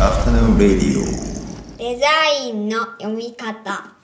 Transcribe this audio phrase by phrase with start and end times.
[0.00, 1.04] Afternoon Radio.
[1.78, 2.06] デザ
[2.44, 3.94] インの読み方。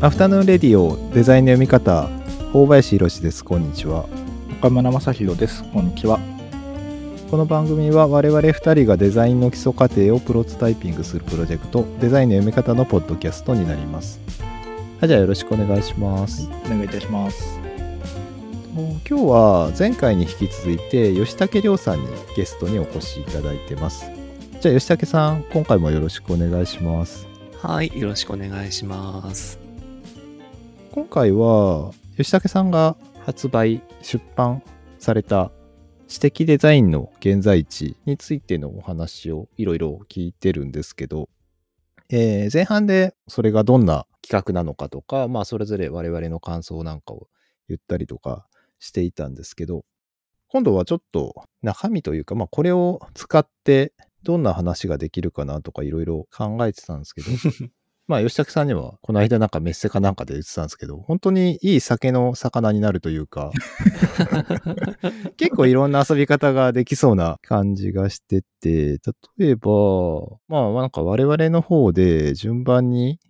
[0.00, 2.08] アフタヌーンレディオデザインの読み方。
[2.52, 3.44] 大林博です。
[3.44, 4.06] こんにちは。
[4.58, 5.62] 岡村正弘です。
[5.72, 6.18] こんにちは。
[7.30, 14.20] この番組は我々2人がデザインの基礎過程をプロトタイピングするプロジェクトデザインの読み方のポッドキャストになります
[15.02, 17.58] はいじゃあよろしくお願いします、お願いいたします。
[18.72, 24.08] 今日は前回に引き続いて吉武亮さんにゲストにお越しいただいてます
[24.60, 27.26] じゃあ吉武さん今回もよろしくお願いします
[27.60, 29.58] はい、よろしくお願いします。
[30.92, 34.62] 今回は吉武さんが発売出版
[35.00, 35.50] された
[36.06, 41.28] 知的デザインの現在地についてのお話をいろいろ聞いてるんですけど、
[42.08, 47.28] えー前半でそれがどんな企画なのかとか、まあそれぞれ我々の感想なんかを
[47.68, 48.46] 言ったりとか
[48.78, 49.84] していたんですけど、
[50.48, 57.28] 今度はちょっと中身というか、まあこれを使ってどんな話ができるかなとかいろいろ考えてたんですけど、
[58.08, 63.52] まあ、吉武さんには、この間なんかメッセかなんかで言ってたんですけど、本当にいい酒の魚になるというか、
[65.38, 68.98] 結構いろんな遊び方ができそうな感じがしてて、
[69.38, 69.70] 例えば、
[70.48, 73.20] まあ、なんか我々の方で順番に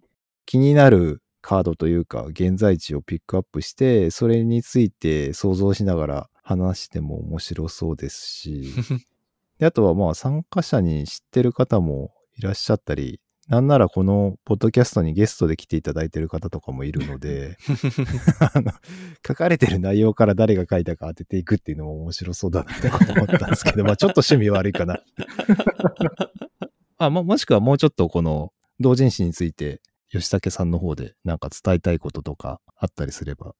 [0.46, 8.72] 気になるカードというか、現在地をピックアップして、それについて想像しながら話しても面白そうですし、
[9.58, 17.58] であとはまあ参加者に知ってる方もいらっしゃったり、なんならこのポッドキャストにゲストで来ていただいてる方とかもいるので、
[19.26, 25.02] 書かれてる内容から誰が書いたか当てていくっていうのも面白そうだなって思ったんですけど、 まあちょっと趣味悪いかな。
[26.98, 29.82] あももしくはもうちょっとこの同人誌について
[30.12, 33.54] 吉武さんの方でなんか伝えたいこととかあったりすれば。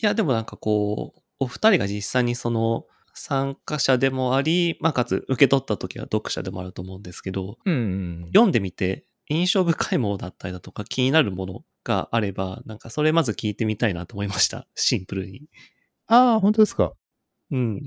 [0.00, 8.26] いや、でもなんかこう、お二人が実際にその参加者でもあり、まあ、かつ受け取った時は読者でもあると思うんですけど、うん、うん。
[8.26, 14.66] 読んでみて印象深いものだったりだとか気になるものがあれば、なんかそれまず聞いてみたいなと思いました。
[14.74, 15.48] シンプルに。
[16.06, 16.92] ああ、本当ですか。
[17.50, 17.80] うん。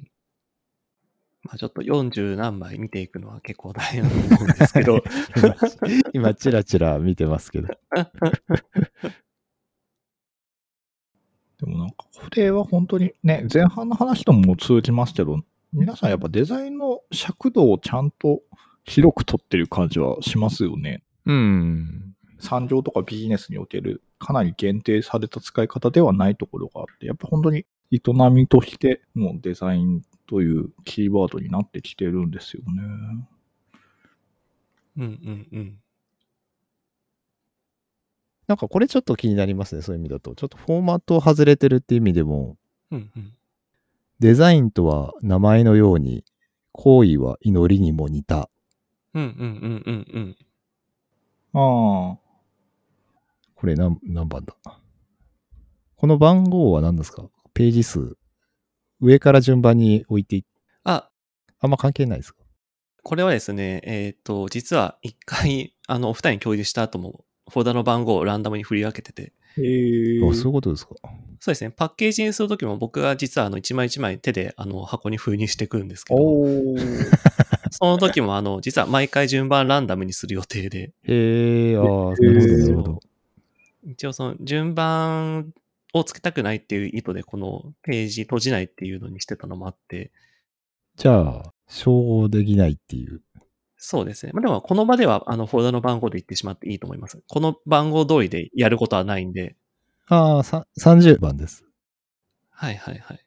[1.47, 5.01] まあちょっと40何枚見ていくのは結構大変だと思うんですけど、
[6.13, 7.69] 今、チラチラ見てますけど。
[11.59, 15.39] でもなんか、これは本当にね、前半の話とも通じますけど、
[15.71, 18.41] 皆さんやっぱデザインの尺度をちゃんと
[18.83, 21.01] 広く取ってる感じはしますよね。
[21.25, 22.13] うん。
[22.39, 32.81] 産業とかビジネスにおけるかなり限定された使い方ではないところがあって、やっぱ本当に営みとしてのデザインというキーワードになってきてるんですよね。
[34.97, 35.79] うんうんうん。
[38.47, 40.35] なんかこれちょっと気になりますね、そういう意味だと。
[40.35, 42.57] ちょっとフォーマットを外れてるっていう意味でも、
[42.91, 43.33] うんうん。
[44.19, 46.23] デザインとは名前のように、
[46.71, 48.49] 行為は祈りにも似た。
[49.13, 50.37] うんうんうんうんうん。
[51.53, 52.17] ああ。
[53.55, 54.55] これ何何番だ？
[55.95, 57.29] この番号は何ですか？
[57.53, 58.15] ページ数。
[59.01, 60.45] 上から順番に置いてい
[60.83, 61.09] あ、
[61.59, 62.41] あんま関係ないですか？
[63.03, 70.29] これはですね、えっ、と、実は一回、あの、お二人に共有した後も、フォルダの番号をランダムに振り分けてて、へえ。
[70.29, 70.95] あそういうことですか？
[71.39, 77.05] そうですね、パッケージにするときも僕が実はあの、一枚一枚手であの、箱に封入してくるんですけど、おー。
[77.71, 82.99] その時もあの、実は毎回順番ランダムにする予定で、へえ、ああ、なるほど、なるほど。
[83.85, 85.53] 一応その順番
[85.97, 90.11] をつけたくないっていう意図でこのページ閉じないっていうのにしてたのもあって、
[90.95, 93.21] じゃあ、照合できないっていう。
[93.77, 94.31] そうですね。
[94.33, 97.21] まあ、でもこの場ではあのフォルダの番号で言ってしまっていいと思います。
[97.27, 99.55] この番号通りでやることはないんで、
[100.07, 101.65] ああ、さ30番です。
[102.49, 103.19] はいはいはい。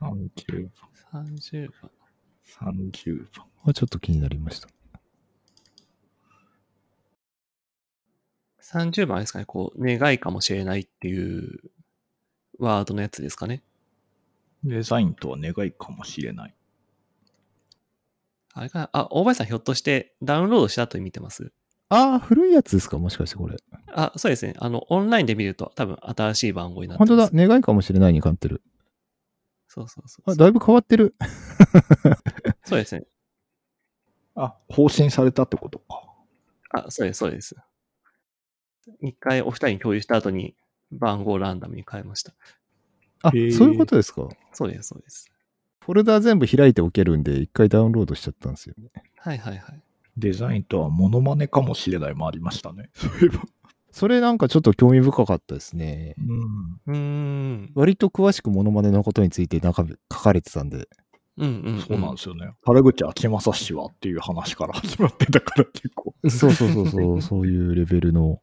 [0.00, 0.68] 30
[1.12, 1.90] 30番。
[2.60, 2.90] 番。
[2.92, 3.46] 30番。
[3.62, 4.68] これちょっと気になりました。
[8.62, 11.60] 30番ですかね、こう、願いかもしれないっていう
[12.58, 13.62] ワードのやつですかね。
[14.64, 16.54] デザインとは願いかもしれない。
[18.54, 18.90] あれかな？
[18.92, 21.52] あ、大林さんひょっとしてダウンロードした後に見てます？
[21.88, 22.98] ああ、古いやつですか？
[22.98, 23.56] もしかしてこれ。
[23.94, 24.54] あ、そうですね。
[24.58, 27.30] あの、オンラインで見ると多分新しい番号になって本当だ。
[27.32, 28.62] 願いかもしれないに変わってる。
[29.68, 31.14] そうそうそうあ、だいぶ変わってる。
[32.64, 33.04] そうですね。
[34.34, 36.02] あ、更新されたってことか。
[36.70, 37.54] あ、そうです、そうです。
[39.00, 40.56] 一回お二人に共有した後に
[40.92, 42.32] 番号をランダムに変えました。
[43.22, 44.28] あ、へーそういうことですか？
[44.52, 45.30] そうです、そうです。
[45.80, 48.90] フォルダ全部開いておけるんで、一回ダウンロードしちゃったんですよね。
[49.18, 49.80] はいはいはい。
[50.16, 52.90] デザインとはモノマネかもしれないもありましたね。
[52.94, 53.42] そういえば。
[53.92, 56.14] それなんかちょっと興味深かったですね。
[56.18, 56.40] うん。
[56.86, 57.72] うーん。
[57.74, 60.88] 割と詳しくモノマネのことについてなんか書かれてたんで。
[61.38, 62.50] うんうん、そうなんですよね。
[62.64, 66.14] 原口あきまさ氏はっていう話から始まってたから結構。
[66.30, 68.40] そうそうそうそう、そういうレベルの。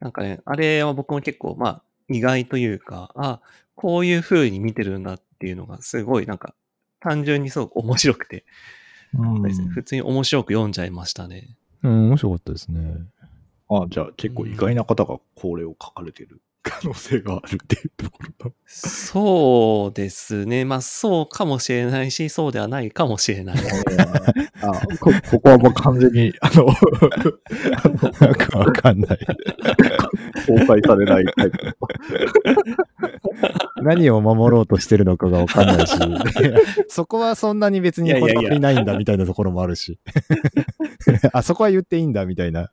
[0.00, 3.40] なんかね、あれは僕も結構、まあ、意外というか、あ、
[3.74, 6.54] こういう風に見てるんだっていうのが、すごいなんか、
[7.00, 8.44] 単純にすごく面白くて、
[9.14, 11.56] うん普通に面白く読んじゃいましたね。
[11.82, 12.80] うん、面白かったですね。
[13.68, 18.54] あじゃあ結構意外な方がこれを書かれてる可能性があるっていうところだ。
[18.66, 20.64] そうですね。
[20.64, 23.56] まあ、そうかもしれないし、そうではないかもしれない。
[24.62, 26.66] あこここはもう完全に、あの、
[28.20, 29.18] なんかわかんない。
[30.46, 31.72] 公開されないタイプの。
[33.82, 35.96] 何を守ろうとしてるのかがわかんないし、
[36.88, 39.98] そこはそんなに別にこだわりないんだみたいなところもあるし。
[41.32, 42.70] あそこは言っていいんだみたいな。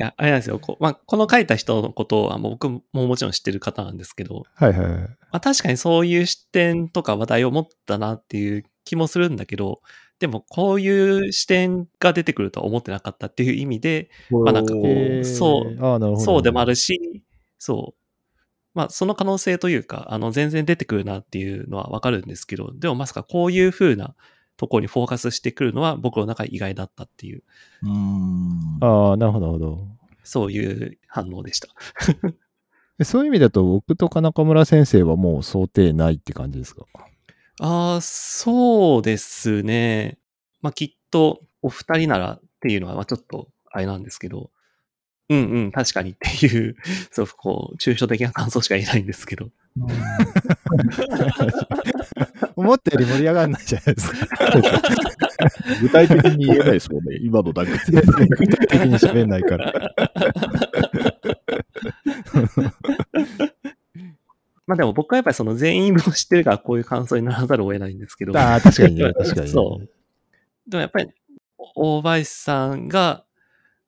[0.00, 0.58] いや、あれなんですよ。
[0.58, 4.98] こ,、まあ、この書いた人のことは、もう僕ももちろん知ってる方なんですけど、はいはいはい。
[4.98, 9.82] まあ、確かにそういう視点とか話題を持ったなっていう気もするんだけど、
[10.18, 17.22] でもこういう視点が出てくるとは思ってなかったっていう意味で、まあなんかこうえーそうそうでもあるし、
[17.58, 18.00] そう。
[18.72, 24.14] まあその可能性というか、あの全然出てくるなっていうのはわかるんですけど、でもまさかこういう風な
[24.60, 27.42] ところにフォーカスしてくるのは僕の中で意外だったっていう、
[27.82, 28.78] うん。
[28.82, 29.78] ああ、なるほど、なるほど。
[30.22, 31.68] そういう反応でした。
[33.00, 36.84] えそういう意味だと、僕とか中村先生はもう想定ないって感じですか？
[37.58, 40.18] ああ、そうですね。
[40.60, 44.50] まあ、きっと、お二人ならっていうのは、まあ、ちょっと、あれなんですけど、
[45.30, 46.76] うんうん、確かにっていう、
[47.12, 49.48] そう、こう、抽象的な感想しか言えないんですけど。
[52.56, 54.26] 思ったより盛り上がらないじゃないですか。
[55.80, 58.00] 具体的に言えないですもんね、今の段階で。
[58.02, 58.28] 具体
[58.68, 59.72] 的に喋んないから。
[64.66, 68.38] まあでも僕はやっぱりその全員分を知ってるからこういう感想にならざるを得ないんですけど。
[68.38, 69.46] ああ、確かにね、確かに、ね。
[69.48, 69.88] そう。
[70.70, 71.08] でもやっぱり、
[71.74, 73.24] 大林さんが、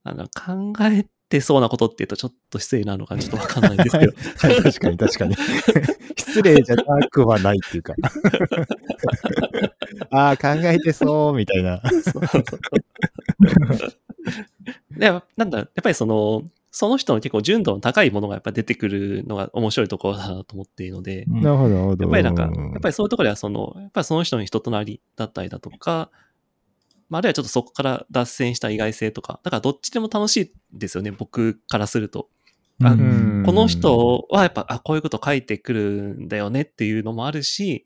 [0.02, 4.12] あの、考えてそうなことって言うとちょっと失礼なのかちょっとわかんないんですけど。
[4.38, 5.34] はい、確かに確かに。
[6.17, 7.94] 失礼じゃなくはないっていうか。
[10.11, 11.81] ああ、考えてそう、みたいな。
[14.90, 22.05] で、なんだ、やっぱりその、その人の結構純度の高いものがやっぱ出てくるのが面白いところだなと思っているので、なるほど、なるほど。
[22.05, 26.11] やっぱりなんか、うやっぱりそういうところではその、やっぱりその人の人となりだったりだとか、
[27.12, 32.31] まあ、あるいはちょっとそこから脱線した意外性とか、だからどっちでも楽しいですよね、僕からすると。
[32.82, 35.82] あうんこの人はやっぱ、あ、こういうこと書いてくる
[36.19, 37.85] んだよねっていうのもあるし、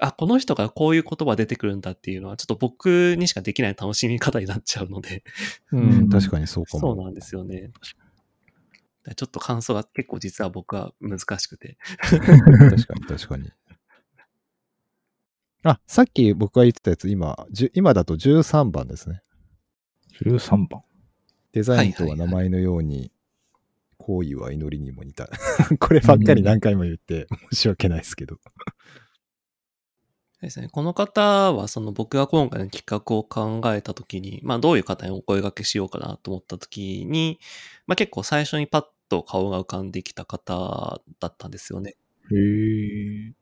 [0.00, 5.24] あ、この人からこういう言葉出てくるんだっていうのは、ちょっと僕にしかできない楽しみ方になっちゃうので、
[5.72, 6.80] うん、確かにそうかも。
[6.80, 7.72] そうなんですよね。
[9.16, 11.76] ちょっと感想が結構実は僕は難しくて。
[11.98, 13.50] 確かに、確かに。
[15.64, 19.22] あ、さっき僕が言ってたやつ、今、今だと13番ですね。
[20.20, 20.82] 13番。
[21.52, 23.12] デザインとは名前のように、
[23.98, 25.28] 行為は祈りにも似た。
[25.78, 28.38] こればっかり何回も言って申し訳ないですけど。
[30.40, 30.68] ですね。
[30.68, 37.38] この方は、その僕が今回の企画を考えたときに、まあどういう方にお声掛けしようかなと思ったときに、
[37.86, 41.96] まあ結構最初にパッと顔が浮かんできた方だったんですよね。
[42.32, 43.34] へえ。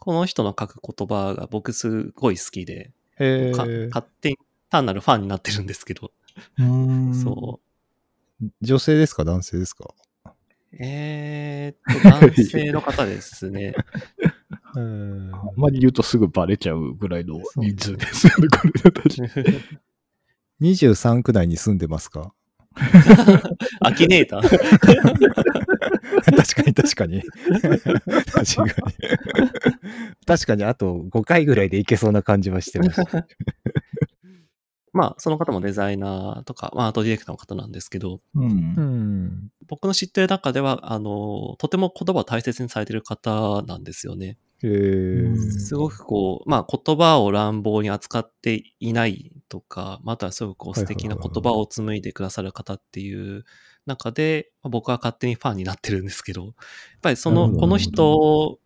[0.00, 4.38] この人の書く言葉が僕すごい好きで、勝手に
[4.70, 6.10] 単なるファンになってるんですけど、
[6.58, 7.14] うん。
[7.14, 7.60] そ
[8.62, 9.24] 女性ですか？
[9.24, 9.94] 男性ですか？
[10.24, 10.76] う。
[10.80, 13.74] えーっと、男性の方ですね。
[14.76, 15.36] へー。
[15.36, 19.08] あんまり言うとすぐバレちゃうぐらいの人数ですよね、これ確か
[19.42, 19.60] に。
[20.74, 22.32] 23区内に住んでますか？
[23.80, 24.48] アキネーター
[26.36, 27.22] 確かに確かに。
[28.32, 28.70] 確かに。
[30.26, 33.26] 確かにあと5回ぐらいでいけそうな感じはしてました。
[34.92, 39.50] まあ、その方もデザイナーとか、まあ、アートディレクターの方なんですけど、うんん。
[39.68, 44.36] 僕の知ってる中では、あの、とても言葉を大切にされてる方なんですよね。
[44.60, 53.44] すごくこう、まあ言葉を乱暴に扱っていないとか、またはすごくこう素敵な言葉を紡いでくださる方っていう
[53.86, 56.52] 中で、まあ僕は勝手にファンになってるんですけど、やっ
[57.00, 58.58] ぱりその、この人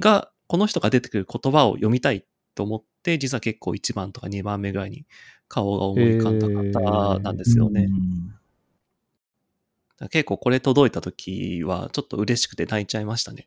[0.00, 5.06] が、この人が出てくる言葉を読みたいと思って、実は結構1番とか2番目ぐらいに
[5.48, 7.82] 顔が思い浮かんだ方なんですよね。
[7.82, 8.43] だから
[10.10, 13.46] 結構これ届いた時はちょっと嬉しくて泣いちゃいましたね。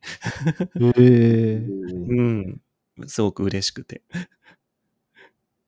[0.76, 1.68] へー
[2.10, 2.62] うん。
[3.08, 4.02] すごく嬉しくて。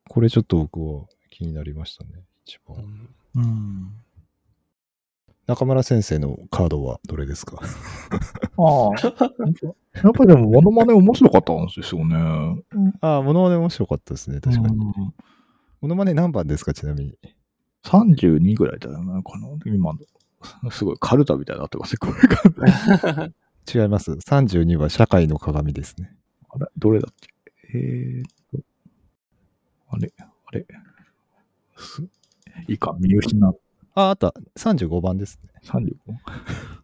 [0.08, 2.10] これちょっと僕は気になりましたね。
[2.46, 2.78] 一番。
[2.78, 3.92] うんうん
[5.48, 7.60] 中村先生のカードはどれですか？
[7.60, 8.92] ああ。
[10.04, 12.16] やっぱりでも、モノマネ面白かったんですよね。
[13.02, 14.42] ああ、モノマネ面白かったですね。
[14.42, 14.76] 確かに。
[14.76, 14.94] うん
[15.82, 17.16] モノマネ何番ですかちなみに
[17.84, 19.48] ？32ぐらいじゃないかな。
[19.66, 20.00] 今の。
[20.72, 22.14] すごい、カルタみたいになってますね、これ
[23.14, 23.30] が。
[23.84, 24.12] 違います。
[24.12, 26.16] 32は社会の鏡ですね。
[26.50, 26.66] あれ？
[26.78, 27.78] どれだっけ？
[27.78, 28.64] えーっと。
[29.90, 30.12] あれ？
[30.20, 30.66] あれ？
[31.78, 32.02] す
[32.68, 33.58] いいか、見失っ
[33.96, 34.34] あ、あった。
[34.58, 35.50] 35番ですね。
[35.64, 35.94] 35?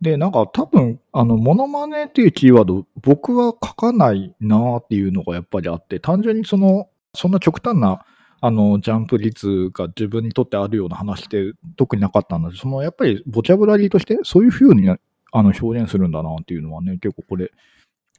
[0.00, 8.04] で、なんか多分、あの、モノマネっていうキーワード、僕は書かないなっていうのがやっぱりあって、単純にその、そんな極端な、
[8.40, 14.98] あの、ジャンプ率が自分にとってあるような話って特になかったので、その、やっぱりボキャブラリーとして、そういうふうにあ
[15.32, 17.50] の表現するんだなっていうのはね、結構これ、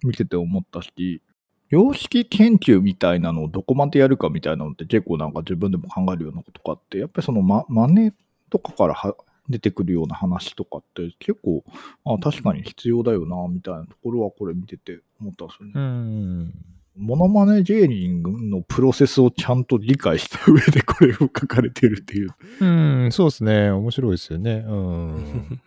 [0.04, 1.22] 見てて思ったし、
[1.70, 8.14] 様式研究みたいなのをどこまでやるかみたいなのって結構なんか自分でも考えるようなことがあって、やっぱりその、ま、真似
[8.50, 9.16] とかから
[9.50, 11.64] 出てくるような話とかって結構、
[12.06, 15.74] あ確かに必要だよな、みたいなところはこれ見てて思ったんですよね。
[15.76, 16.54] うん。
[17.00, 22.36] モノマネ芸人のプロセスをちゃんと理解した上でこれを書かれてるっていう。
[22.60, 22.66] う
[23.08, 23.72] ん、そうですね。
[23.72, 24.66] 面白いですよね。
[24.68, 25.62] うん。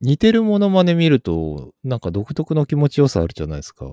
[0.00, 3.84] 似てるモノマネ見ると、なんか独特の気持ちよさあるじゃないですか。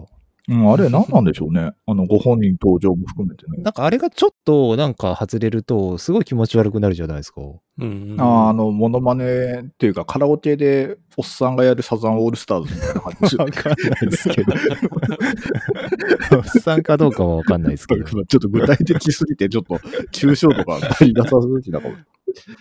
[0.49, 1.71] うん、あれ何なんでしょうね。
[1.85, 3.61] あの、ご本人登場も含めてね。
[3.63, 7.41] なんかあれがちょっとなんか外れると、すごい気持ち悪くなるじゃないですか。
[7.41, 14.53] うんうんあーあの、モノマネっていうか、カラオケでおっさんがやるサザンオールスターズみたいな感じわかんないですけど。
[16.37, 18.05] おっさんかどうかはわかんないですけど。
[18.05, 19.75] ちょっと具体的すぎて、ちょっと
[20.13, 21.95] 抽象度が足りなさすぎたかも。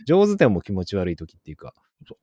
[0.06, 1.72] 上手でも気持ち悪い時っていうか。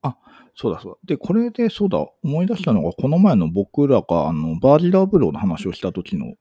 [0.02, 0.16] あ、
[0.54, 0.98] そうだそうだ。
[1.04, 6.34] で、これでそうだ、思い出したのが、この前の僕らが、あの、バージラーブローの話をした時の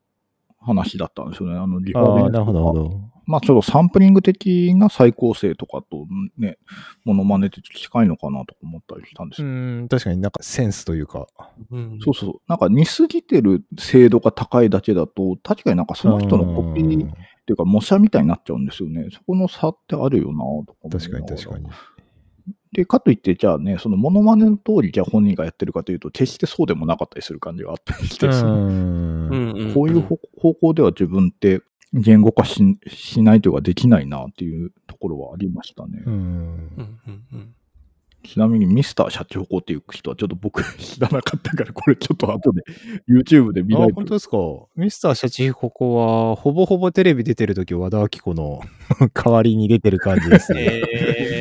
[0.60, 1.58] 話だったんですよね。
[1.58, 3.14] あの、リファな。
[3.26, 6.58] まあ、ちょっとサンプリング的な再構成とかとね、
[7.06, 9.52] モノマネって近いのかなとか思ったりしたんですうよ。
[9.84, 11.28] ん、確かになんかセンスというか。
[11.72, 12.34] うんそうそう。
[12.48, 19.08] なんか似すぎてる精度が高いだけだと、確かになんかその人のコピーっていうか模写みたいになっちゃうんですよね。
[19.12, 21.66] そこの差ってあるよなとか確かに確かに。
[22.74, 31.62] で、かといって、じゃあね、そのモノマネの通り、じゃあ本人がやってるかというと、決してそうでもなかったりする感じがあったりして、そのうんうんんこういう方方向では自分って
[31.94, 36.02] 言語化ししないというかできないなっていうところはありましたね。
[36.06, 37.56] うんうんうんうん
[38.26, 42.64] ちなみにミスターシャチホコっていう人はちょっと僕知らなかったから、これちょっと後で
[43.06, 43.96] YouTube で見あないと。
[43.96, 44.38] 本当ですか？
[44.78, 45.96] ミスターシャチホコ
[46.30, 48.62] は、ほぼほぼテレビ出てるとき、和田アキ子の
[49.14, 50.62] 代わりに出てる感じですね。
[50.64, 51.33] えー、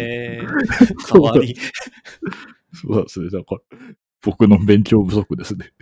[1.07, 1.55] かわいい。
[2.73, 3.31] そうですね。
[3.31, 3.79] だから、
[4.23, 5.73] 僕の勉強不足ですね。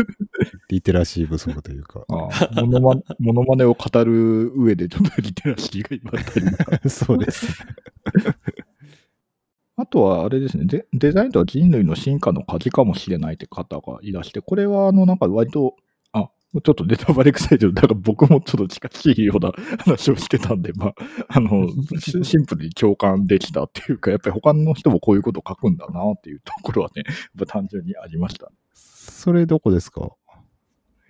[0.70, 2.04] リテラシー不足というか。
[2.08, 7.62] ああモノマネ モノマネを語る上でちょっとリテラシーが今足りなかった そうです。
[9.76, 15.82] あとはあれですねデ、デザインとは人類の進化の鍵かもしれないって方がいらして、これはあのなんか割と、あ、
[16.60, 20.94] ちょっとネタバレ臭いけど、なんか僕もちょっと近しいような話をしてたんで、まあ、
[21.28, 21.66] あの、
[21.98, 28.52] シシンプルに共感できたっていうか、やっぱり他の人もこういうこと書くんだなっていうところはね、やっぱ単純にありました。
[28.74, 30.10] それどこですか？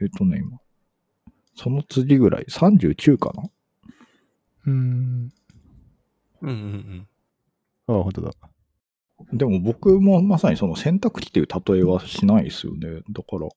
[0.01, 0.59] えっ、とね、今。
[1.55, 3.43] その次ぐらい、39かな？
[4.67, 5.33] うん。
[6.41, 7.09] うんうんうん。
[7.89, 8.31] あ、本当だ。
[9.33, 13.03] でも僕もまさにその選択肢っていう例えはしないですよね。
[13.11, 13.49] だから、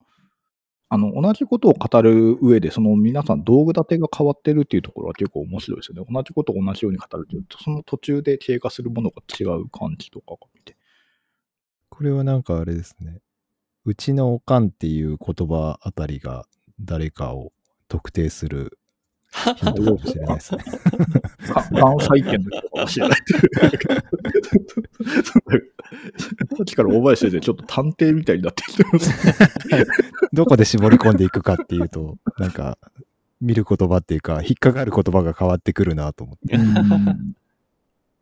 [0.89, 6.07] あの、同じことを語る上で、その皆さん道具立てが変わってるっていうところは結構面白いですよね。
[6.11, 10.77] 同じことを同じように語るというと、その途中で経過するものが違う感じとかが見て。
[11.89, 13.21] これはなんかあれですね。
[13.85, 16.45] うちのおかんっていう言葉あたりが
[16.79, 17.51] 誰かを
[17.87, 18.79] 特定する
[19.35, 20.63] ヒントかもしれないですね。
[21.47, 23.17] か関西圏の人かもしれない。
[26.57, 29.11] さっきから大林先生、ちょっと探偵みたいになってきてます。
[30.33, 32.77] どこで絞り込んでいくかっていうと、なんか、
[33.41, 36.57] 見る言葉っていうか、引っかかる言葉が変わってくるなと思って。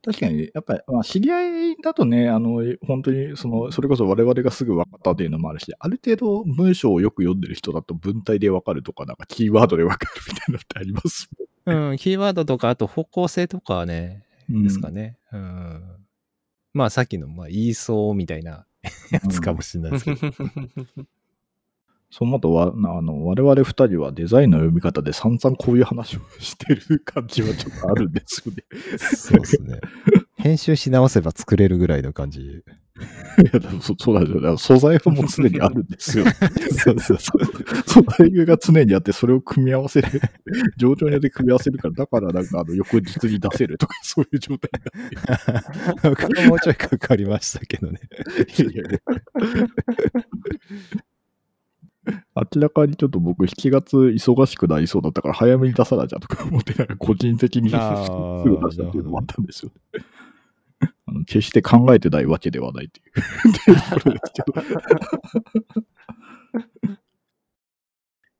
[0.03, 11.29] 確かに、やっぱり、まあ、知り合いだとね、あの、本当に、その、それこそ我々がすぐ分かったっていうのもあるし、ある程度文章をよく読んでる人だと文体で分かるとか、なんかキーワードで分かるみたいなのってあります
[11.65, 15.17] うん、キーワードとか、あと方向性とかはね、ですかね。
[15.31, 15.81] うん。
[16.73, 18.65] まあさっきの、まあ言いそうみたいな
[19.11, 20.19] やつかもしれないですけど。
[22.15, 28.63] その後は、あの、我々二人はデザインの読み方で散々こういう話をしてる感じはちょっとあるんですよね。
[28.99, 29.79] そうですね。
[30.37, 32.41] 編集し直せば作れるぐらいの感じ。
[32.41, 32.43] い
[33.51, 34.57] や、そそうなんですよ。
[34.59, 36.25] 素材はもう常にあるんですよ。
[36.77, 37.45] そうそうそう。
[37.87, 40.21] 素材が常にあって、それを組み合わせる。
[40.77, 44.69] 上場によって組み合わせるから、だからなんかあの翌日に出せるとか、そういう状態
[46.03, 48.01] 僕は もうちょいかかりましたけどね。
[48.59, 48.99] いやいや
[52.35, 60.03] 明らかにちょっと僕7月忙しくなりそうだったから早めに出さなきゃとか思ってなんか個人的にすぐ出したっていうのもあったんですよね。
[61.05, 63.03] あの決して考えてないわけではないってい
[63.73, 64.53] うところですけど。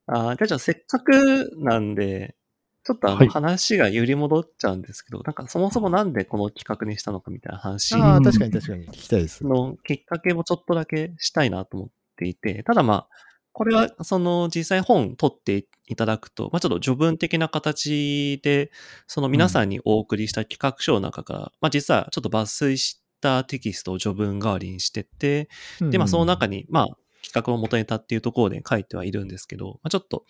[0.06, 2.36] あーじゃあじゃあせっかくなんで、
[2.84, 9.46] ちょっと話が揺り戻っちゃうんですけど、なんかそもそもなんでこの企画にしたのかみたいな話ああ、確かに確かに聞きたいです。
[9.46, 13.10] のきっかけもちょっとだけしたいなと思っていて、ただまあ、
[13.54, 18.72] これはその実際本取っていただくと、まあちょっと序文的な形で、
[19.08, 26.54] その皆さんにお送りした企画書の中から、まあ実はちょっと抜粋したテキストを序文代わりにしてて、で、まあその中に。
[26.58, 30.26] に、まあ企画を元ネタっていうところで書いてはいるんですけど、まあちょっと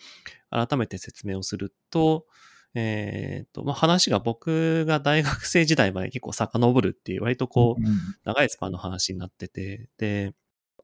[0.51, 2.25] 改めて説明をすると、
[2.75, 7.81] えっ、と、まあ話が僕が大学生時代まで結構遡るっていう割とこう、
[8.23, 10.33] 長いスパンの話になってて、で、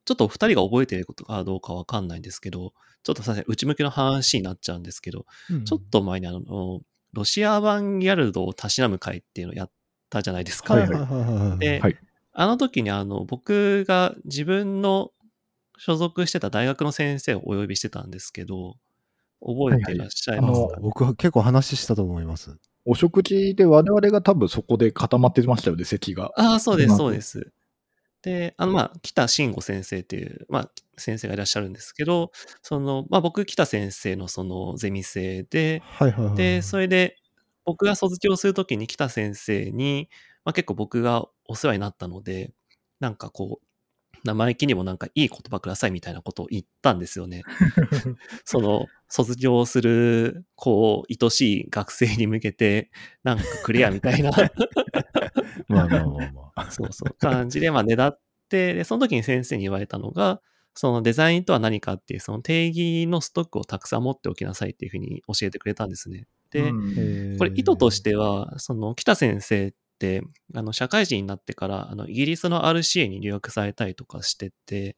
[0.09, 2.73] ちょっと二人が覚えてることかどうかわかんないんですけど、
[3.03, 6.81] ちょっとさすがに内向きの話になっちゃうんですけど、うんちょっと前にあの、
[7.13, 9.71] ロシア版ギャルドをたしなむ会っていうのをやっ
[10.09, 10.73] たじゃないですか。
[10.73, 11.59] はいはいはいはい。
[11.59, 11.97] で、はい
[12.31, 15.11] あの時にあの、僕が自分の
[15.77, 18.77] 所属してた大学の先生をお呼びしてたんですけど、
[19.41, 22.57] 覚えていらっしゃいあますか、の僕は結構話したと思います。
[22.85, 26.31] お食事で我々が多分そこで固まってましたよね、席が。
[26.37, 27.51] ああ、そうです、そうです。
[28.21, 36.35] で、あの、まあ、北慎吾先生っていう、まあ、先生がいらっしゃるんですけど、その、まあ、僕、北先生のそのゼミ生で、はいはいはい。
[36.35, 37.17] で、それで、
[37.65, 40.09] 僕が卒業するときに北先生に、
[40.43, 42.51] まあ、結構僕がお世話になったので、
[42.99, 43.65] なんかこう、
[44.23, 47.43] 生意気にもなんかいい言葉くださいみたいなことを言ったんですよね。
[48.45, 52.91] その、卒業する、こう、愛しい学生に向けて、
[53.23, 54.31] なんかクリアみたいな
[55.67, 56.71] まあまあまあまあ。
[56.71, 60.41] そうそう、感じで、まあ、ねだって、で、その時に先生に言われたのが、
[60.73, 66.27] そのデザインとは何かっていう、その定義のストックをたくさん持っておきなさいっていうふうに教えてくれたんですね。
[66.51, 69.77] で、うんこれ意図としては、その北先生って、
[70.53, 74.95] あの、社会人になってから、あの、イギリスの RCA に留学されたりとかしてて、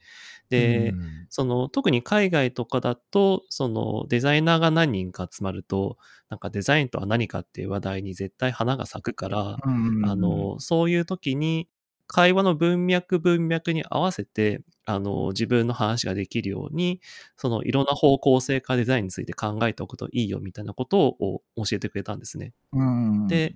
[0.50, 1.28] で、うん。
[1.30, 5.98] その、特に海外とかだと、その、デザイナーが何人か集まると、
[6.30, 9.62] なんかデザインとは何かっていう話題に絶対花が咲くから、
[10.00, 11.68] あの、そういう時に、
[12.14, 17.00] 会話の文脈文脈に合わせて、あの、自分の話ができるように、
[17.38, 22.52] その、いろんな方向性化デザインについて考えておくといいよみたいなことを教えてくれたんですね。
[22.74, 23.28] うん。
[23.28, 23.56] で、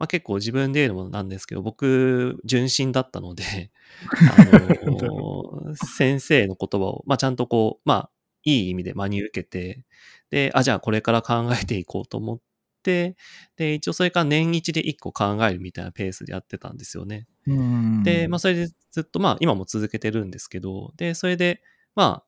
[0.00, 3.70] まあ、結構自分で言うのもなんですけど、僕、純真だったので、
[4.38, 8.10] あの先生の言葉を、まあ、ちゃんとこう、まあ、
[8.42, 9.84] いい意味で真に受けて、
[10.30, 12.40] で、あ、じゃあこれから考えていこうと思っ
[12.82, 13.14] て、
[13.56, 17.26] で、一応それから年一で一個考えるみたいなペースでやってたんですよね。
[17.46, 21.62] うんで、まあ、それでずっと、まあ、今も続けてるんですけど、で、それで、
[21.94, 22.26] まあ、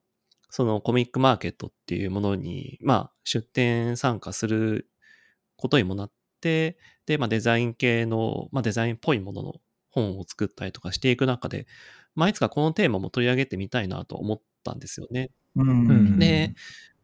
[0.51, 4.91] そのコミックマーケットっていうものに、まあ、出展参加する
[5.55, 6.13] ことにもなって、
[7.05, 9.55] で、まあ、デザイン系の、まあ、デザインっぽいものの
[9.89, 11.67] 本を作ったりとかしていく中で、
[12.15, 15.29] まあ、いつかこのテーマも取り上げてみたいなと思ったんですよね。
[15.55, 16.55] うんで、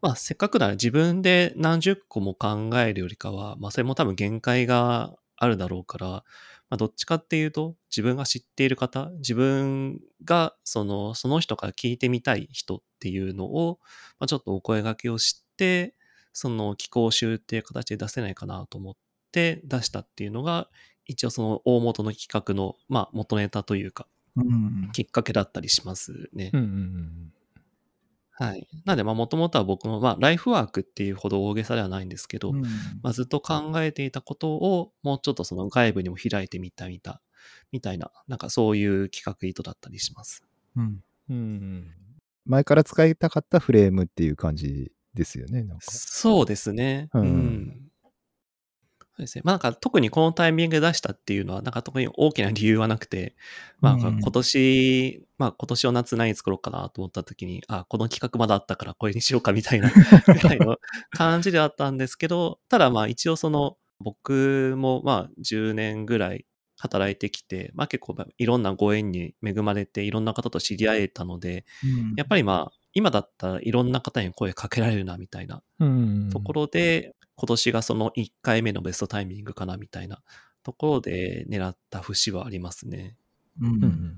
[0.01, 6.23] まあ、せっかくなら自分で何十個も考えるよりかは、まあ、それも多分限界があるだろうから、
[6.69, 13.79] まあ、どっちかっていうと、自分が知っている方、自分が、その、その人から聞いてみたい人っていうのを、
[14.19, 15.95] まあ、ちょっとお声掛けをして、
[16.31, 18.95] その、気候集っていう形で出せないかなと思っ
[19.31, 20.69] て出したっていうのが、
[21.05, 26.51] 一応その大元の企画の、まあ、元ネタというか、うんきっかけだったりしますね。
[26.53, 27.33] うんうん
[28.31, 28.65] はい。
[28.85, 32.61] なので、まあ、もともとは僕も、まあ、ライフワークっていうほど大げさではないんですけど、うん
[33.03, 37.21] まあ、ずっと考えていたことを、もうちょっとその外部にも開いてみたみた、
[37.73, 40.45] みたいな、なんかそういう企画意図だったりします。
[40.77, 41.91] うんうんうん。
[42.45, 45.63] 前から使いたかったフレームっていう感じですよね。
[45.63, 45.85] なんか。
[45.91, 47.09] そうですね。
[47.13, 47.88] ううんん。
[49.19, 49.41] そうですね。
[49.43, 53.35] まあなんか特にこのタイミングで出したっていうのは、なんか特に大きな理由はなくて、
[53.81, 59.91] まあなんかうん今年、まあ今年の夏何作ろうかなと思った時に、あ、この企画まだあったからこれにしようかみたいな
[60.25, 60.77] ぐらいの
[61.11, 66.45] 感じではあったんですけど、ただまあ一応その僕もまあ10年ぐらい
[66.77, 71.65] 働いてきて、まあ結構いろんなご縁に恵まれていろんな方と知り合えたので、
[72.15, 80.21] やっぱりまあ今だったらいろんな方に声かけられるなみたいなうんところで、今年がその1回目のベストタイミングかなみたいな
[80.63, 83.15] ところで狙った節はありますね。
[83.61, 84.15] うんうんうん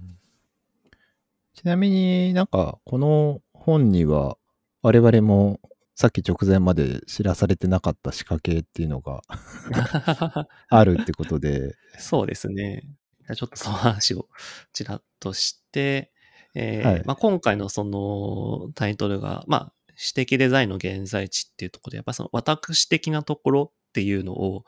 [1.54, 4.38] ちなみになんかこの本には
[4.82, 5.60] 我々も
[5.94, 9.22] さっき直前まで知らされてなかった仕掛けっていうのが
[10.70, 11.76] あるってことで。
[12.00, 12.88] そうですね。
[13.36, 14.28] ちょっとその話を
[14.74, 16.11] ちらっとして、
[16.54, 24.66] えーはいまあ、今回のそのタイトルが、まあ、私的デザインの現在地っていうところで、やっぱその私的なところっていうのを、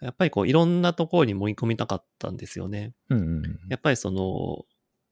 [0.00, 2.92] やっぱりこういろんなところに盛り込みたかったんですよね。
[3.08, 4.64] うんうんやっぱりその、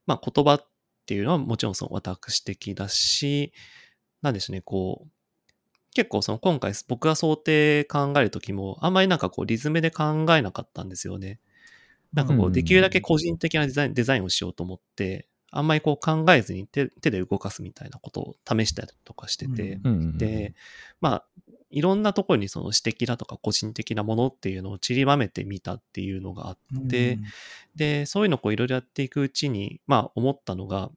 [0.05, 0.67] まあ言葉っ
[1.05, 3.53] ていうのはもちろんその私的だし、
[4.21, 5.09] なんでしょうね、こう、
[5.93, 11.39] 結構その今回僕が想定考えるときも、あんまりなんかこうリズムで考えなかったんですよね。
[12.13, 20.17] なんかこううんできるだけ個人的なデザインデザインをしようと思って、あんまりこう考えずに手手で動かすみたいなことを試したりとかしてて、うんうん。
[20.17, 20.55] で、
[20.99, 21.25] まあ、
[21.69, 26.57] いろんなところにその私的だとか個人的なものっていうのを散りばめてみたっていうのがあっ
[26.89, 27.19] て、
[27.75, 30.89] で、そういうのをこういろいろやっていくうちに、まあ思ったのが、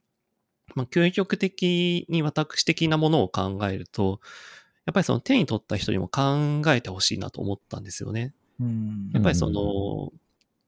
[0.75, 4.19] まあ究極的に私的なものを考えると、
[4.85, 8.33] やっぱりその手に取った人にも考えてほしいなと思ったんですよね。
[8.59, 9.11] うん。
[9.13, 10.11] やっぱりその、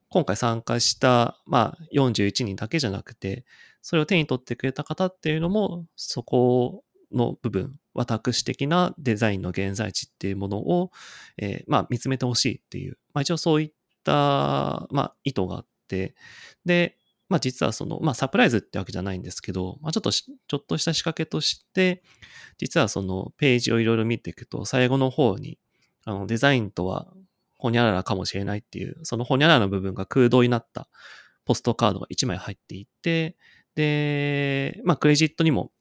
[0.09, 3.45] 今回参加した、まあ、41人だけじゃなくて、
[3.81, 10.91] それを手に取ってくれた方っていうのも、そこの部分、私的なデザインの現在地っていうものを、
[11.37, 13.71] えーまあ、見つめてほしいっていう、まあ、一応そういっ
[14.03, 16.15] た、まあ、意図があって、
[16.65, 16.97] で、
[17.29, 22.03] まあ、実はその、まあ、サプライズってわけじゃないんですけど、まあ、ちょっとし、ちょっとした仕掛けとして、
[22.57, 25.59] 実はそのページをいろいろ見ていくと、最後の方に、
[26.05, 27.13] あの、デザインとは、
[27.57, 30.87] ほにゃららかもしれないっていう、そのほにゃららの部分が空洞になった
[31.45, 33.35] ポストカードが1枚入っていて、
[33.75, 35.71] で、まあ、クレジットにも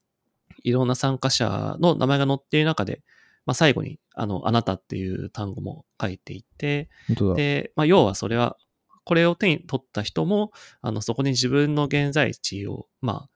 [0.63, 3.03] いろんな参加者の名前が載っている中で、
[3.47, 6.89] まあ、最後に、あの、あなたっていう単語も書いていて。
[7.35, 8.57] で、まあ、要はそれは、
[9.05, 13.29] これを手に取った人も、あの、そこに自分の現在地を、ま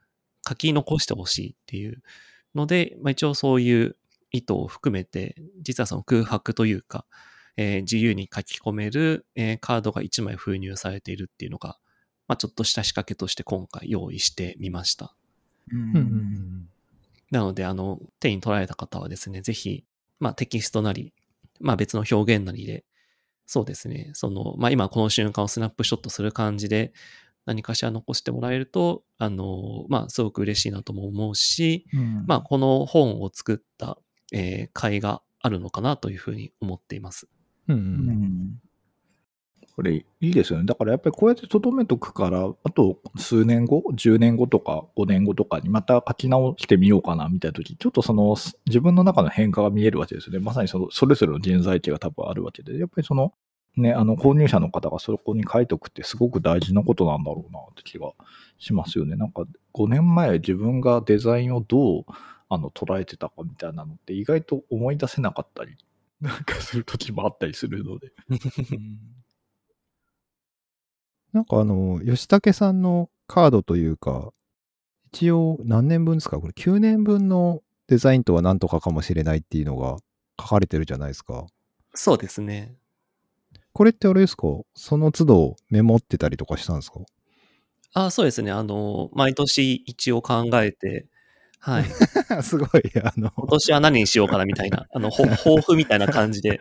[0.45, 2.03] あ、書き残してほしいっていう
[2.55, 3.97] ので、まあ、一応そういう
[4.33, 7.07] 意図を含めて、実はその空白というか、
[7.57, 11.79] えー自由に書き込める、えーカードが1枚封入されているっていうのが、
[12.33, 15.15] まあ、ちょっとした仕掛けとして今回用意してみました。
[15.71, 15.81] うん。
[15.81, 15.89] うん。
[15.89, 16.69] うんうん
[17.31, 19.87] なので、あの、手に取られた方はですね、ぜひ、
[20.21, 21.15] まあ、テキストなり、
[21.61, 22.85] まあ、別の表現なりで、
[23.47, 26.93] そうですね、その、まあ、今この瞬間をスナップショットする感じで、
[27.47, 32.25] 何かしら残してもらえると、あの、まあ、すごく嬉しいなとも思うし、うん。
[32.27, 33.97] まあ、この本を作った、
[34.31, 37.29] えー、会があるのかなというふうに思っています。
[37.69, 37.77] うん。
[37.77, 38.61] ううんん
[39.75, 40.67] これいいですよね。
[40.67, 50.41] だからやっぱりこうやって留めとくから、あと数年後、10年後とか5年後とかにまた書き直してみようかなみたいな時、ちょっとその自分の中の変化が見えるわけですよね。
[50.41, 53.33] まさにそのそれぞれの人材値が多分あるわけで、やっぱりその
[53.77, 58.13] ね、あの購入者の方がそこに書いておくってすごく大事なことなんだろうなって気が
[58.59, 59.17] しますよね。
[59.17, 62.05] なんか5年前自分がデザインをどう
[62.51, 65.79] あの捉えてたかみたいなのって意外と思い出せなかったり、
[66.21, 68.13] なんかする時もあったりするので。
[71.33, 74.33] なんかあの、吉武さんのカードというか、
[75.13, 76.39] 一応何年分ですか？
[76.41, 79.97] これ9年分のデザインとは何とかかもしれないっていうのが
[80.41, 81.47] 書かれてるじゃないですか。
[81.95, 82.75] そうですね。
[83.75, 84.47] これってあれですか？
[84.75, 87.01] その都度メモってたりとかしたんですか？
[87.95, 88.51] あそうですね。
[88.51, 91.07] あの、毎年一応考えて、
[91.65, 91.85] はい。
[92.43, 96.59] すごい、あの、今年は何にしようかなみたいな、 あの、ほ抱負みたいな感じで、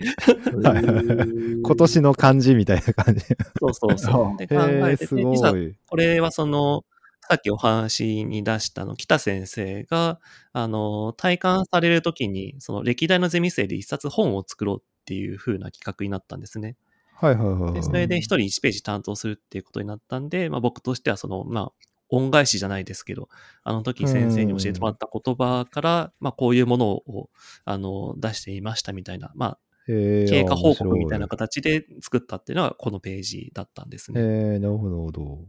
[0.53, 3.21] 今年の漢字みたいな感じ。
[3.59, 4.37] そうそうそう。
[4.37, 5.75] で考へえ、てて。
[5.87, 6.85] これはその、
[7.27, 10.19] さっきお話に出したの、北先生が、
[10.53, 16.75] あの、体感されるときに、その歴代のゼミ生で一冊本を作ろうっていう風な企画になったんですね。
[17.15, 17.73] はいはいはいはい。
[17.73, 21.71] でそれで一人1ページ担当するっていうことになったんで、まあ僕としてはその、まあ、
[22.11, 23.29] 恩返しじゃないですけど、
[23.63, 27.29] あの時先生に教えてもらった言葉から、まあこういうものを、
[27.65, 34.21] あの、出していましたみたいな、まあ、経過報告みたいな面形で作ったっていうのがこのページだったんですね。
[34.21, 35.39] え、なるほど、なるほど。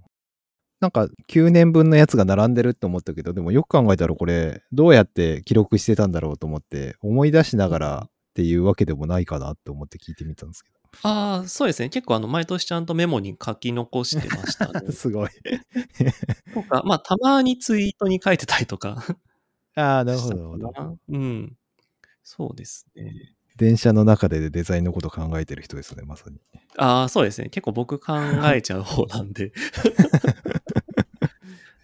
[0.81, 10.71] なんか9年分のやつが並んでるって思ったけど、でもよく考えたらこれ、どうやって記録してたんだろうと思って、思い出しながらっていうわけでもないかなって思って聞いてみたんですけ
[11.03, 11.89] ああ、そうですね。
[11.89, 14.93] 結構あの、毎年ちゃんとメモに書き残してましたねど。
[14.93, 15.31] すごい。
[16.55, 19.03] とか、まあ、たまにツイートに書いてたりとか
[19.75, 20.99] ああ、なるほど、なるほど。
[21.09, 21.57] うん。
[22.23, 23.35] そうですね。
[23.57, 26.41] 電車の中でデザインのこと考えてる人ですね、まさに。
[26.79, 27.49] ああ、そうですね。
[27.49, 28.15] 結構僕考
[28.53, 29.53] えちゃう方なんで、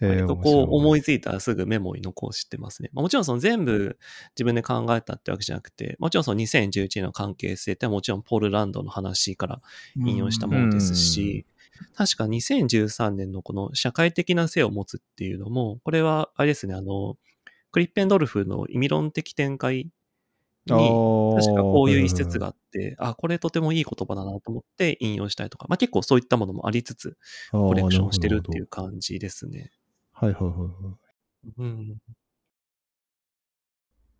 [0.01, 2.89] 割とこう思いついたらすぐメモに残してますね。
[2.93, 3.97] まあ、もちろんその全部
[4.35, 9.61] 自分で考えたってわけじゃなくて、もちろんその2011年の関係性ってもちろんポールランドの話から
[9.97, 11.45] 引用したものですし、
[11.95, 17.17] 確か2013年のこの社会的な性を持つっていうのも、これは、あれですね、あの、
[17.71, 19.91] クリッペンドルフの意味論的展開に、
[20.65, 27.17] 確かこういう一節があって、あ、これとてもいい言葉だなと思って引用したりとか、まあ結構そういったものもありつつ、
[27.51, 29.71] コレクションしてるっていう感じですね。
[30.19, 30.67] はいはいはいは
[31.47, 31.51] い。
[31.57, 31.97] うん。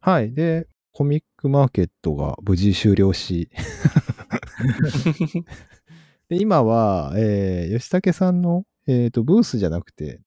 [0.02, 0.34] はい。
[0.34, 3.50] で、コミックマーケットが無事終了し、
[6.30, 10.22] で今は、えー吉武さんの、えーとブースじゃなくて、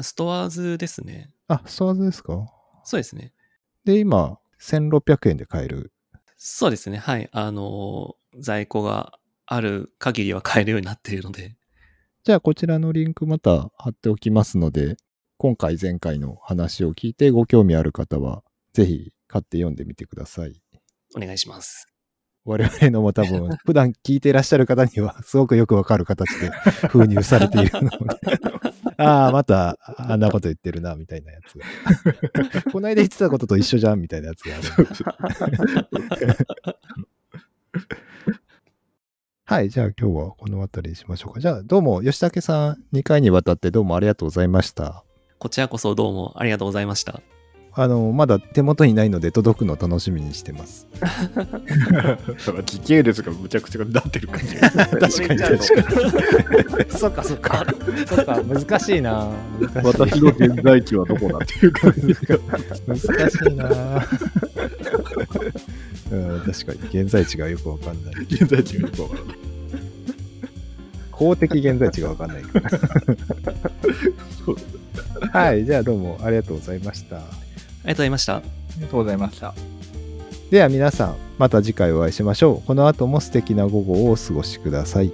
[0.00, 1.30] ストアーズですね。
[1.48, 2.46] あ、ストアーズですか？
[2.84, 3.32] そうですね。
[3.84, 5.92] で、今、1600円で買える。
[6.36, 6.96] そうですね。
[6.98, 7.28] はい。
[7.32, 11.56] あのー在庫がある限りは買えるようになっているので、
[12.22, 14.96] じゃあ、こちらのリンクまた貼っておきますので、
[15.42, 18.42] 今回、前回の話を聞いてご興味ある方は、
[18.74, 20.60] ぜひ買って読んでみてください。
[21.16, 21.88] お願いします。
[22.44, 26.50] 我々のも多分、 普段聞いていらっしゃる方には、すごくよくわかる形で
[26.92, 27.96] 封入されているので、
[29.02, 31.64] ああ、また、あんなこと言ってるな、みたいなやつが。
[32.70, 34.66] この間言ってたことと一緒じゃん、みたいなやつがある。
[39.44, 41.40] はい、じゃあ今日はこの辺りにしましょうか。
[41.40, 45.02] じゃあ、どうも、吉武さん、2回にわたってどうもありがとうございました。
[45.40, 47.22] こちらこそどうもありがとうございました。
[47.72, 50.86] あの、まだ手元にないので届くの楽しみにしてます。
[51.00, 51.16] だか
[52.52, 54.70] ら時系列がむちゃくちゃになってる感じが。
[54.70, 55.82] 確かに確
[56.76, 56.90] かに。
[56.90, 57.64] そっかそっか。
[58.06, 59.30] そっか、難しいな。
[59.82, 62.38] 私の現在地はどこだっていう感じですか。
[62.86, 63.04] 難し
[63.50, 64.06] いな
[66.12, 68.14] うん、確かに現在地がよくわかんない。
[68.24, 69.36] 現在地がよくわからない。
[71.12, 72.70] 公的現在地がわかんないから。
[75.32, 77.16] はい、じゃあどうもありがとうございました。
[77.16, 78.36] ありがとうございました。
[78.36, 78.42] あ
[78.76, 79.54] りがとうございました。
[80.50, 82.66] では皆さん、また次回お会いしましょう。
[82.66, 85.12] この後も素敵な午後をお過ごしください。